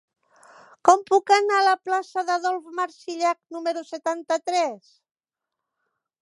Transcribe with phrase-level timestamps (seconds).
[0.87, 4.91] Com puc anar a la plaça d'Adolf Marsillach número setanta-tres?